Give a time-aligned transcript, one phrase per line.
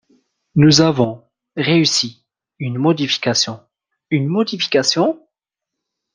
[0.55, 1.23] Nous avons…
[1.55, 2.25] réussi…
[2.57, 3.59] une modification.
[4.09, 5.21] Une modification?